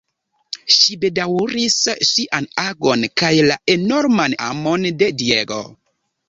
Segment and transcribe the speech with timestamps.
[0.75, 1.75] Ŝi bedaŭris
[2.11, 5.61] sian agon kaj la enorman amon de Diego.